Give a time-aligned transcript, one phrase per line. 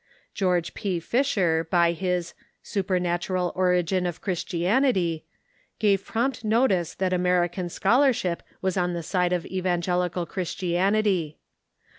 [0.33, 0.99] George P.
[0.99, 2.33] Fisher, by his"
[2.73, 5.25] Supernatural Apologists Origin of Christianity,"
[5.77, 11.35] gave prompt notice that American scholarship Avas on the side of Evangelical Chris tianity.